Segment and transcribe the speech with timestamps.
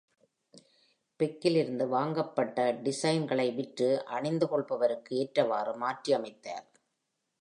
[1.19, 6.67] பெக்கிலிருந்து வாங்கப்பட்ட டிசைன்களை விற்று, அணிந்து கொள்பவருக்கு ஏற்றவாறு மாற்றியமைத்தார்.